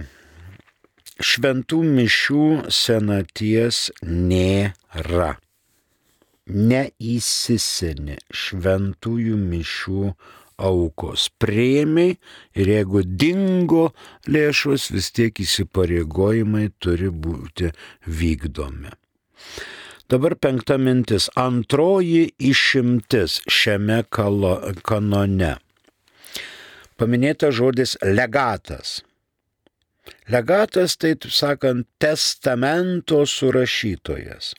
šventų 1.19 1.81
mišių 1.97 2.45
senaties 2.71 3.89
nėra 4.07 5.33
neįsiseni 6.49 8.17
šventųjų 8.31 9.37
mišių 9.39 10.07
aukos. 10.63 11.27
Prieimiai 11.39 12.17
ir 12.55 12.71
jeigu 12.71 13.03
dingo 13.03 13.85
lėšos, 14.27 14.89
vis 14.95 15.11
tiek 15.15 15.39
įsipareigojimai 15.43 16.69
turi 16.79 17.11
būti 17.11 17.71
vykdomi. 18.07 18.91
Dabar 20.11 20.35
penkta 20.35 20.77
mintis. 20.77 21.29
Antroji 21.39 22.27
išimtis 22.37 23.41
šiame 23.49 24.03
kalo, 24.13 24.59
kanone. 24.85 25.55
Paminėta 26.99 27.49
žodis 27.51 27.95
legatas. 28.03 29.01
Legatas, 30.27 30.97
tai 30.99 31.15
sakant, 31.31 31.87
testamento 31.99 33.23
surašytojas. 33.25 34.53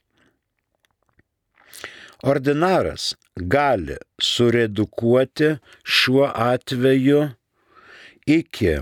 Ordinaras 2.25 3.13
gali 3.37 3.97
suredukuoti 4.23 5.51
šiuo 5.85 6.31
atveju 6.33 7.21
iki 8.27 8.79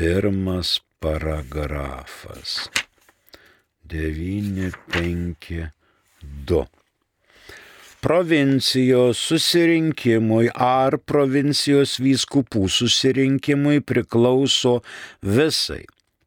pirmas 0.00 0.80
paragrafas. 1.04 2.72
952 3.84 6.64
provincijos 8.04 9.16
susirinkimui 9.16 10.50
ar 10.60 10.98
provincijos 11.08 11.94
vyskupų 12.04 12.66
susirinkimui 12.68 13.80
priklauso 13.80 14.74
visai. 15.24 15.86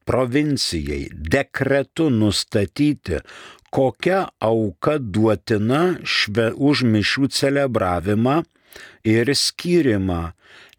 Provincijai 0.09 1.03
dekretu 1.35 2.09
nustatyti, 2.09 3.21
kokia 3.69 4.23
auka 4.41 4.97
duotina 4.97 5.83
šve, 6.01 6.49
už 6.57 6.81
mišių 6.95 7.29
celebravimą 7.37 8.39
ir 9.05 9.35
skirimą, 9.37 10.21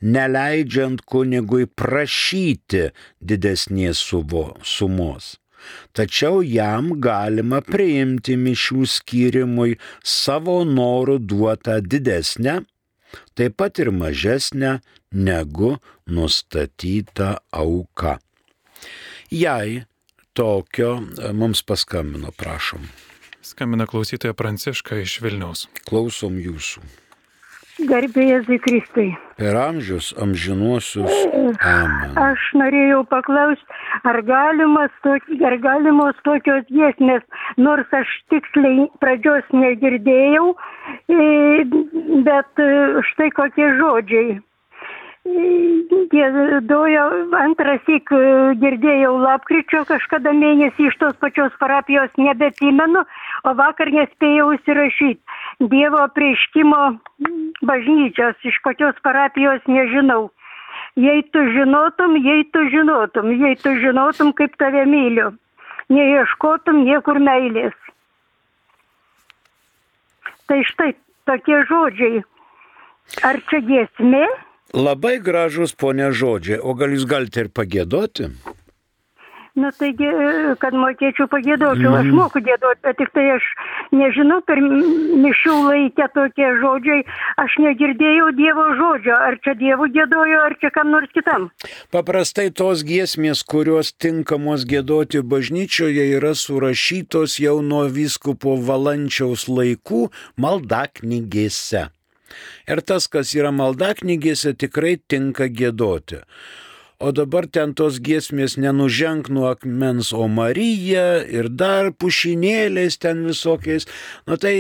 neleidžiant 0.02 1.06
kunigui 1.06 1.70
prašyti 1.78 2.88
didesnės 3.22 4.02
sumos 4.08 5.36
tačiau 5.96 6.42
jam 6.44 6.92
galima 7.00 7.60
priimti 7.64 8.36
mišių 8.38 8.86
skirimui 8.94 9.78
savo 10.04 10.60
norų 10.68 11.18
duotą 11.30 11.80
didesnę, 11.82 12.60
taip 13.34 13.56
pat 13.60 13.80
ir 13.82 13.92
mažesnę 13.94 14.78
negu 15.12 15.76
nustatyta 16.06 17.38
auka. 17.50 18.18
Jei 19.30 19.82
tokio 20.32 20.98
mums 21.34 21.62
paskambino, 21.66 22.30
prašom. 22.36 22.86
Skambina 23.42 23.86
klausytoja 23.86 24.34
Pranciška 24.36 25.00
iš 25.00 25.20
Vilniaus. 25.24 25.66
Klausom 25.88 26.36
jūsų. 26.42 26.84
Garbė 27.86 28.24
Jėzui 28.26 28.58
Kristui. 28.58 29.12
Per 29.38 29.54
amžius 29.54 30.08
amžinuosius. 30.18 31.12
Amen. 31.62 32.16
Aš 32.18 32.46
norėjau 32.58 33.04
paklausti, 33.06 33.78
ar, 34.02 34.18
galimas, 34.26 34.90
ar 35.06 35.56
galimos 35.62 36.18
tokios 36.26 36.66
giesmės, 36.72 37.22
nors 37.56 37.86
aš 37.94 38.10
tiksliai 38.34 38.88
pradžios 38.98 39.46
negirdėjau, 39.54 40.50
bet 42.26 42.66
štai 43.12 43.30
kokie 43.38 43.70
žodžiai. 43.78 44.38
Gėdojo 46.08 47.02
antras 47.36 47.88
įk 47.92 48.10
girdėjau 48.62 49.10
lapkričio 49.22 49.82
kažkada 49.88 50.32
mėnesį 50.32 50.88
iš 50.88 50.96
tos 51.02 51.18
pačios 51.20 51.52
parapijos 51.60 52.14
nebeprimenu, 52.16 53.02
o 53.44 53.54
vakar 53.58 53.92
nespėjau 53.92 54.54
įsirašyti. 54.56 55.20
Dievo 55.58 56.04
prieškimo 56.14 56.82
bažnyčios 57.66 58.38
iš 58.46 58.58
pačios 58.62 58.94
parapijos 59.02 59.64
nežinau. 59.66 60.30
Jei 60.94 61.22
tu 61.34 61.42
žinotum, 61.54 62.14
jei 62.22 62.44
tu 62.52 62.62
žinotum, 62.70 63.30
jei 63.34 63.56
tu 63.58 63.74
žinotum, 63.82 64.32
kaip 64.38 64.54
tave 64.58 64.84
myliu, 64.86 65.32
neieškotum 65.90 66.84
niekur 66.86 67.18
meilės. 67.18 67.74
Tai 70.46 70.58
štai 70.70 70.94
tokie 71.26 71.58
žodžiai. 71.70 72.22
Ar 73.26 73.40
čia 73.50 73.60
giesmė? 73.64 74.26
Labai 74.76 75.16
gražus 75.24 75.74
ponė 75.74 76.12
žodžiai, 76.12 76.60
o 76.60 76.74
gal 76.78 76.94
jūs 76.94 77.06
galite 77.08 77.46
ir 77.46 77.50
pagėdoti? 77.50 78.30
Na 79.58 79.70
taigi, 79.74 80.06
kad 80.62 80.74
mokėčiau 80.76 81.26
pagėdočiau, 81.32 81.90
aš 81.98 82.08
moku 82.14 82.42
gėdoti, 82.44 82.78
bet 82.84 82.98
tik 83.00 83.10
tai 83.16 83.24
aš 83.34 83.46
nežinau, 83.96 84.38
per 84.46 84.60
mišių 84.62 85.54
laikę 85.64 86.06
tokie 86.14 86.50
žodžiai, 86.62 87.00
aš 87.42 87.56
negirdėjau 87.64 88.28
Dievo 88.38 88.66
žodžio, 88.78 89.16
ar 89.16 89.38
čia 89.42 89.56
Dievo 89.58 89.88
gėdojo, 89.96 90.44
ar 90.46 90.54
čia 90.62 90.70
kam 90.74 90.92
nors 90.94 91.10
kitam. 91.16 91.48
Paprastai 91.94 92.52
tos 92.54 92.84
giesmės, 92.86 93.42
kurios 93.42 93.90
tinkamos 93.98 94.68
gėdoti 94.68 95.24
bažnyčioje, 95.26 96.06
yra 96.20 96.36
surašytos 96.38 97.40
jau 97.42 97.58
nuo 97.64 97.88
vyskupo 97.90 98.54
valančiaus 98.70 99.48
laikų 99.50 100.06
maldaknygėse. 100.38 101.88
Ir 102.70 102.86
tas, 102.86 103.10
kas 103.10 103.34
yra 103.34 103.50
maldaknygėse, 103.50 104.54
tikrai 104.54 104.98
tinka 105.10 105.50
gėdoti 105.50 106.22
o 106.98 107.12
dabar 107.14 107.46
ten 107.46 107.74
tos 107.78 108.00
giesmės 108.02 108.56
nenuženk 108.58 109.28
nuo 109.30 109.46
akmens, 109.52 110.10
o 110.12 110.26
Marija 110.26 111.22
ir 111.22 111.46
dar 111.48 111.92
pušinėliais 111.94 112.98
ten 112.98 113.22
visokiais. 113.28 113.86
Nu 114.26 114.38
tai 114.42 114.54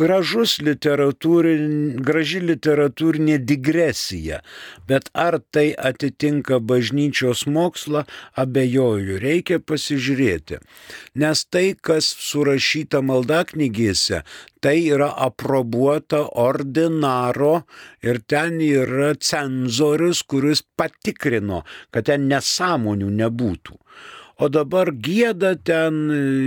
gražus 0.00 0.58
literatūrin, 0.60 1.96
graži 2.04 2.42
literatūrinė 2.44 3.38
digresija. 3.40 4.42
Bet 4.88 5.08
ar 5.16 5.40
tai 5.54 5.70
atitinka 5.72 6.60
bažnyčios 6.60 7.46
mokslą, 7.48 8.04
abejoju, 8.36 9.16
reikia 9.24 9.58
pasižiūrėti. 9.58 10.60
Nes 11.16 11.44
tai, 11.48 11.72
kas 11.72 12.10
surašyta 12.28 13.00
maldaknygėse, 13.00 14.22
tai 14.60 14.76
yra 14.90 15.10
aprobuota 15.26 16.24
ordinaro 16.38 17.62
ir 18.02 18.22
ten 18.26 18.60
yra 18.64 19.14
cenzorius, 19.14 20.22
kuris 20.22 20.62
patikrino, 20.76 21.64
kad 21.90 22.08
ten 22.10 22.28
nesąmonių 22.30 23.10
nebūtų. 23.22 23.78
O 24.38 24.46
dabar 24.54 24.92
gėda 24.94 25.56
ten 25.66 25.96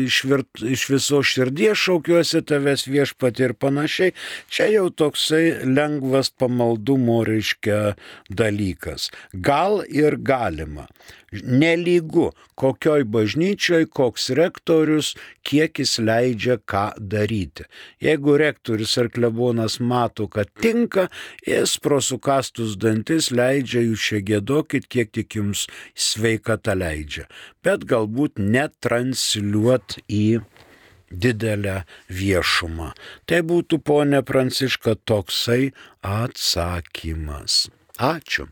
iš, 0.06 0.22
virt, 0.32 0.62
iš 0.64 0.86
viso 0.94 1.20
širdies 1.28 1.76
šaukiuosi 1.76 2.40
tavęs 2.48 2.86
viešpati 2.88 3.44
ir 3.50 3.54
panašiai. 3.60 4.14
Čia 4.48 4.70
jau 4.72 4.86
toksai 4.96 5.68
lengvas 5.68 6.32
pamaldumo 6.32 7.20
reiškia 7.28 7.98
dalykas. 8.32 9.10
Gal 9.36 9.82
ir 9.92 10.16
galima 10.24 10.88
nelygu, 11.32 12.32
kokioj 12.60 13.06
bažnyčioj, 13.08 13.86
koks 13.96 14.30
rektorius, 14.36 15.14
kiek 15.48 15.80
jis 15.80 15.98
leidžia 16.04 16.58
ką 16.68 16.86
daryti. 17.00 17.66
Jeigu 18.04 18.36
rektorius 18.42 18.98
ar 19.02 19.10
klebonas 19.14 19.80
mato, 19.80 20.28
kad 20.28 20.52
tinka, 20.62 21.08
jis 21.48 21.78
pro 21.82 22.02
sukastus 22.04 22.76
dantis 22.80 23.32
leidžia 23.32 23.86
jūs 23.86 24.08
čia 24.10 24.24
gėdokit, 24.28 24.90
kiek 24.92 25.12
tik 25.16 25.40
jums 25.40 25.68
sveikata 25.96 26.76
leidžia. 26.76 27.28
Bet 27.64 27.88
galbūt 27.88 28.42
netransliuot 28.42 30.02
į 30.12 30.42
didelę 31.12 31.82
viešumą. 32.08 32.92
Tai 33.28 33.42
būtų, 33.48 33.82
ponė 33.84 34.24
Pranciška, 34.24 34.96
toksai 35.08 35.72
atsakymas. 36.02 37.68
Ačiū. 38.00 38.48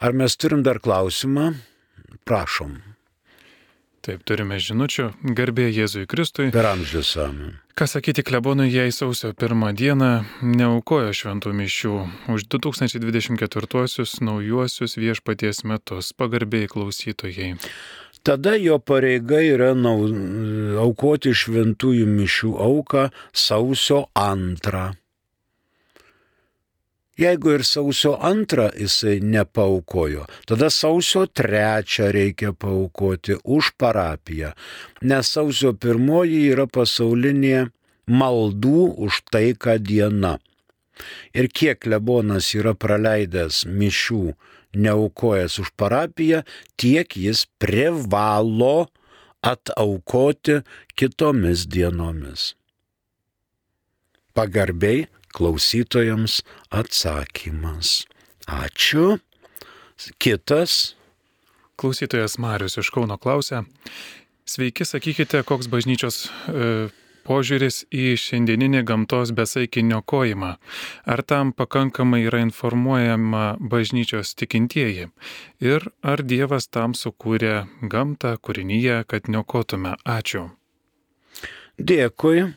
Ar 0.00 0.16
mes 0.16 0.36
turim 0.40 0.64
dar 0.64 0.80
klausimą? 0.80 1.52
Prašom. 2.30 2.76
Taip, 4.06 4.22
turime 4.22 4.56
žinučių. 4.62 5.08
Garbė 5.36 5.66
Jėzui 5.66 6.06
Kristui. 6.08 6.52
Per 6.54 6.64
amžius 6.70 7.10
amen. 7.18 7.56
Ką 7.74 7.88
sakyti 7.90 8.22
klebonui, 8.22 8.68
jei 8.70 8.94
sausio 8.94 9.32
pirmą 9.34 9.72
dieną 9.74 10.10
neaukojo 10.46 11.10
šventų 11.16 11.52
mišių 11.58 11.96
už 12.30 12.46
2024 12.54 14.06
naujuosius 14.28 14.94
viešpaties 14.94 15.64
metus, 15.66 16.14
pagarbiai 16.14 16.70
klausytojai. 16.70 17.56
Tada 18.22 18.54
jo 18.62 18.78
pareiga 18.78 19.42
yra 19.42 19.74
nau, 19.74 20.06
aukoti 20.86 21.34
šventųjų 21.34 22.06
mišių 22.14 22.54
auką 22.70 23.08
sausio 23.34 24.04
antrą. 24.14 24.92
Jeigu 27.20 27.52
ir 27.58 27.64
sausio 27.68 28.14
antrą 28.24 28.70
jisai 28.72 29.18
nepaukojo, 29.20 30.24
tada 30.48 30.70
sausio 30.72 31.26
trečią 31.26 32.08
reikia 32.16 32.54
paukoti 32.56 33.36
už 33.44 33.74
parapiją, 33.76 34.54
nes 35.04 35.28
sausio 35.28 35.74
pirmoji 35.76 36.46
yra 36.54 36.64
pasaulinė 36.64 37.66
maldų 38.08 38.86
už 39.04 39.20
taiką 39.28 39.76
diena. 39.84 40.38
Ir 41.36 41.50
kiek 41.52 41.84
lebonas 41.92 42.54
yra 42.56 42.72
praleidęs 42.72 43.66
mišių 43.68 44.22
neaukojęs 44.80 45.60
už 45.60 45.70
parapiją, 45.76 46.42
tiek 46.80 47.16
jis 47.16 47.44
privalo 47.60 48.88
ataukoti 49.44 50.60
kitomis 50.96 51.68
dienomis. 51.68 52.54
Pagarbiai 54.32 55.08
klausytojams 55.36 56.40
atsakymas. 56.70 58.04
Ačiū. 58.46 59.18
Kitas. 60.18 60.94
Klausytojas 61.76 62.38
Marius 62.38 62.76
iš 62.76 62.90
Kauno 62.90 63.16
klausia. 63.16 63.64
Sveiki, 64.44 64.84
sakykite, 64.84 65.42
koks 65.46 65.68
bažnyčios 65.70 66.26
e, 66.26 66.88
požiūris 67.24 67.84
į 67.94 68.16
šiandieninį 68.18 68.82
gamtos 68.88 69.32
besaikinio 69.36 70.00
kojimą. 70.02 70.54
Ar 71.06 71.22
tam 71.22 71.52
pakankamai 71.56 72.24
yra 72.26 72.42
informuojama 72.44 73.44
bažnyčios 73.60 74.34
tikintieji? 74.34 75.10
Ir 75.62 75.86
ar 76.02 76.24
Dievas 76.26 76.68
tam 76.68 76.96
sukūrė 76.98 77.68
gamtą, 77.92 78.34
kūrinyje, 78.42 79.04
kad 79.06 79.30
niokotume? 79.30 79.94
Ačiū. 80.04 80.48
Dėkui. 81.78 82.50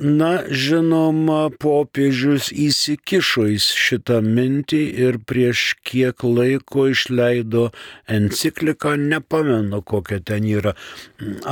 Na, 0.00 0.30
žinoma, 0.48 1.50
popiežius 1.60 2.48
įsikišo 2.50 3.44
į 3.52 3.58
šitą 3.62 4.20
mintį 4.24 4.80
ir 5.04 5.18
prieš 5.28 5.64
kiek 5.86 6.24
laiko 6.24 6.86
išleido 6.92 7.68
encikliką, 8.16 8.94
nepamenu 9.12 9.82
kokia 9.82 10.20
ten 10.30 10.48
yra, 10.48 10.74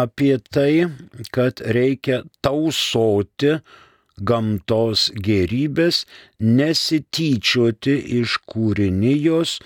apie 0.05 0.37
tai, 0.51 0.89
kad 1.35 1.62
reikia 1.76 2.22
tausoti 2.45 3.59
gamtos 4.22 5.09
gerybės, 5.28 6.05
nesityčioti 6.41 7.99
iš 8.22 8.39
kūrinijos 8.49 9.59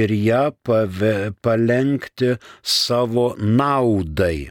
ir 0.00 0.16
ją 0.16 0.46
pave, 0.66 1.14
palengti 1.44 2.34
savo 2.62 3.32
naudai, 3.38 4.50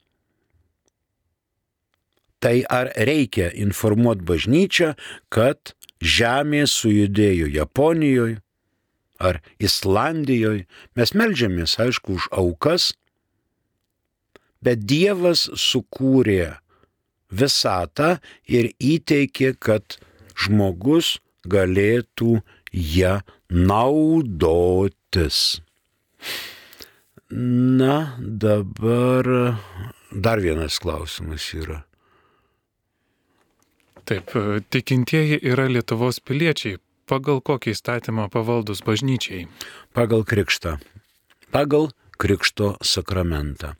Tai 2.41 2.61
ar 2.68 2.93
reikia 2.97 3.51
informuoti 3.57 4.24
bažnyčią, 4.28 4.93
kad 5.32 5.72
žemė 6.01 6.67
sujudėjo 6.71 7.49
Japonijoje 7.55 8.41
ar 9.19 9.41
Islandijoje. 9.63 10.67
Mes 10.97 11.13
melžiamės, 11.17 11.79
aišku, 11.81 12.19
už 12.19 12.29
aukas, 12.37 12.93
bet 14.61 14.85
Dievas 14.85 15.47
sukūrė 15.57 16.59
visatą 17.33 18.17
ir 18.49 18.71
įteikė, 18.77 19.55
kad 19.59 19.99
žmogus 20.37 21.17
galėtų 21.49 22.43
ją 22.73 23.21
naudotis. 23.49 25.63
Na, 27.31 28.17
dabar 28.19 29.57
dar 30.13 30.45
vienas 30.45 30.79
klausimas 30.79 31.49
yra. 31.57 31.83
Taip, 34.07 34.37
e, 34.39 34.61
tikintieji 34.71 35.41
yra 35.43 35.67
Lietuvos 35.67 36.21
piliečiai. 36.23 36.79
Pagal 37.07 37.39
kokį 37.43 37.75
įstatymą 37.75 38.27
pavaldus 38.31 38.83
bažnyčiai? 38.87 39.47
Pagal 39.95 40.27
krikštą. 40.27 40.79
Pagal 41.55 41.91
Krikšto 42.17 42.77
sakramentą. 42.81 43.75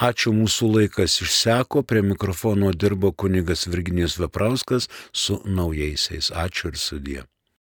Ačiū 0.00 0.32
mūsų 0.32 0.70
laikas 0.76 1.18
išseko, 1.24 1.82
prie 1.84 2.00
mikrofono 2.02 2.72
dirbo 2.72 3.12
kunigas 3.12 3.66
Virginijus 3.68 4.16
Veprauskas 4.22 4.88
su 5.12 5.42
naujaisiais. 5.44 6.32
Ačiū 6.32 6.72
ir 6.72 6.80
sudie. 6.80 7.20